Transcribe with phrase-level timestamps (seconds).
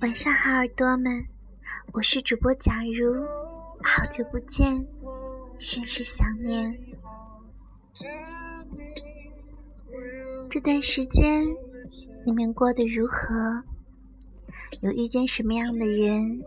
[0.00, 1.26] 晚上好，耳朵们，
[1.92, 3.22] 我是主播假如，
[3.84, 4.84] 好久不见，
[5.60, 6.74] 甚是想念。
[10.50, 11.46] 这段时间
[12.26, 13.62] 你们过得如何？
[14.80, 16.42] 有遇见什么样的人，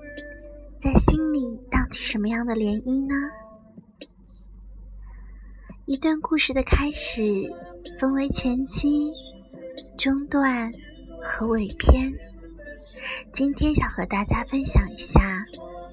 [0.77, 3.15] 在心里荡起什么样的涟漪呢？
[5.91, 7.21] 一段故事的开始
[7.99, 9.11] 分为前期、
[9.97, 10.71] 中段
[11.21, 12.13] 和尾篇。
[13.33, 15.45] 今天想和大家分享一下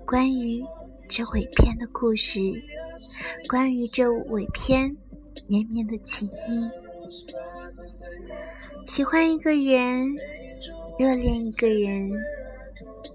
[0.07, 0.63] 关于
[1.09, 2.39] 这尾篇的故事，
[3.49, 4.97] 关于这尾篇
[5.49, 6.71] 绵绵的情谊。
[8.87, 10.15] 喜欢一个人，
[10.97, 12.13] 热恋一个人，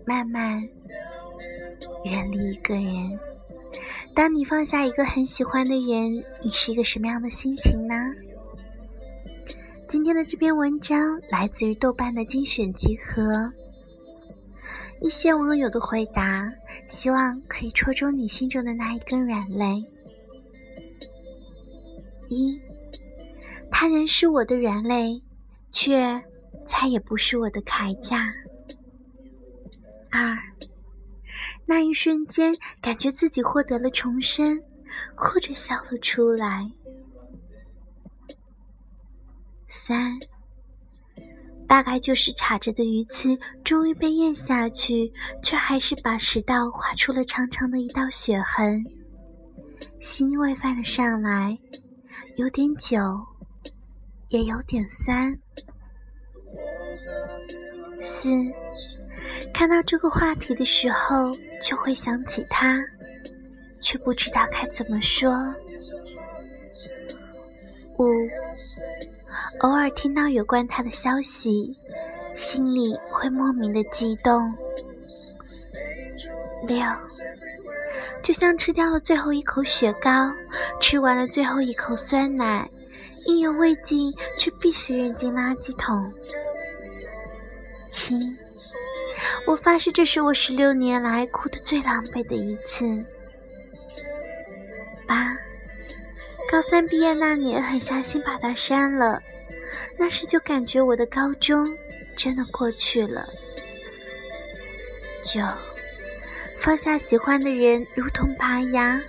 [0.06, 0.62] 慢慢
[2.04, 2.94] 远离一个人。
[4.16, 7.96] 当你放下一个很喜欢的人，你是一个什么样的心情呢？
[9.88, 13.52] 今天的这篇文章来自于豆瓣的精选集合。
[15.02, 16.52] 一些网友的回答，
[16.88, 19.84] 希望可以戳中你心中的那一根软肋。
[22.30, 22.62] 一，
[23.72, 25.24] 他仍是我的软肋，
[25.72, 26.24] 却
[26.68, 28.32] 再也不是我的铠甲。
[30.12, 30.38] 二。
[31.66, 34.62] 那一瞬间，感觉自己获得了重生，
[35.16, 36.70] 哭着笑了出来。
[39.70, 40.20] 三，
[41.68, 45.12] 大概就是卡着的鱼刺终于被咽下去，
[45.42, 48.86] 却还是把食道划出了长长的一道血痕，
[50.00, 51.58] 腥味泛了上来，
[52.36, 53.00] 有点久，
[54.30, 55.40] 也有点酸。
[58.00, 58.30] 四。
[59.54, 62.84] 看到这个话题的时候，就会想起他，
[63.80, 65.32] 却不知道该怎么说。
[67.98, 68.10] 五，
[69.60, 71.78] 偶尔听到有关他的消息，
[72.36, 74.54] 心里会莫名的激动。
[76.68, 76.78] 六，
[78.24, 80.32] 就像吃掉了最后一口雪糕，
[80.82, 82.70] 吃完了最后一口酸奶，
[83.26, 86.12] 意犹未尽，却必须扔进垃圾桶。
[87.92, 88.18] 七。
[89.46, 92.86] 我发誓，这是我十六年来哭得最狼狈的一次。
[95.06, 95.38] 八，
[96.50, 99.22] 高三毕业那年，狠下心把它删了。
[99.98, 101.78] 那时就感觉我的高中
[102.16, 103.28] 真的过去了。
[105.24, 105.42] 九，
[106.60, 109.02] 放下喜欢的人如同拔牙，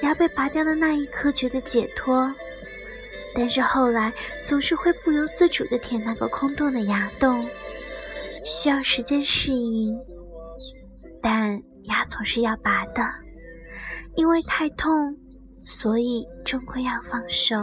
[0.00, 2.34] 牙被拔掉的那一刻觉得解脱，
[3.34, 4.12] 但是后来
[4.46, 7.46] 总是会不由自主地舔那个空洞的牙洞。
[8.44, 9.98] 需要时间适应，
[11.22, 13.02] 但牙总是要拔的，
[14.16, 15.16] 因为太痛，
[15.64, 17.56] 所以终归要放手。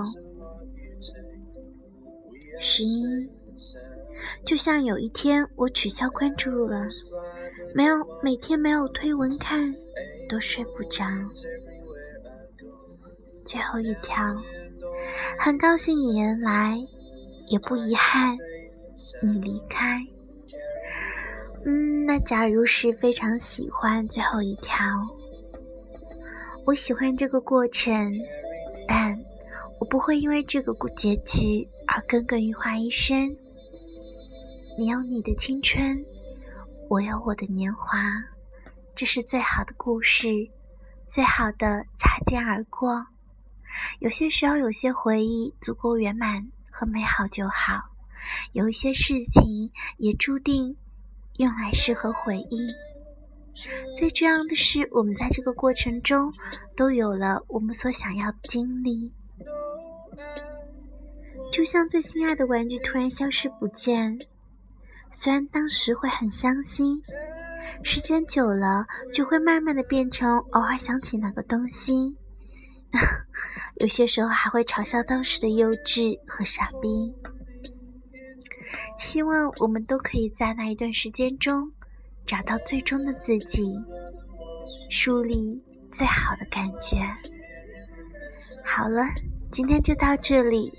[2.59, 3.29] 十一，
[4.45, 6.87] 就像有一天我取消关注了，
[7.75, 9.73] 没有每天没有推文看，
[10.29, 11.05] 都睡不着。
[13.45, 14.15] 最后一条，
[15.39, 16.77] 很高兴你能来，
[17.47, 18.35] 也不遗憾
[19.23, 20.05] 你离开。
[21.65, 24.85] 嗯，那假如是非常喜欢最后一条，
[26.65, 28.11] 我喜欢这个过程，
[28.87, 29.17] 但
[29.79, 33.35] 我不会因为这个结局而耿耿于怀一生。
[34.79, 36.03] 你有你的青春，
[36.89, 37.99] 我有我的年华，
[38.95, 40.49] 这是最好的故事，
[41.05, 43.05] 最好的擦肩而过。
[43.99, 47.91] 有些时候，有些回忆足够圆满和美好就好，
[48.53, 50.75] 有一些事情也注定。
[51.41, 52.67] 用来适合回忆。
[53.97, 56.31] 最重要的是，我们在这个过程中
[56.75, 59.11] 都有了我们所想要的经历。
[61.51, 64.19] 就像最心爱的玩具突然消失不见，
[65.11, 67.01] 虽然当时会很伤心，
[67.83, 72.15] 时间久了就会慢慢的变成偶尔想起那个东西。
[73.81, 77.13] 有些时候还会嘲笑当时的幼稚和傻逼。
[79.01, 81.71] 希望我们都可以在那一段时间中
[82.23, 83.75] 找到最终的自己，
[84.91, 85.59] 树立
[85.91, 86.97] 最好的感觉。
[88.63, 89.03] 好了，
[89.51, 90.71] 今天就到这里，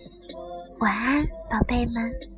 [0.79, 2.32] 晚安，宝贝们。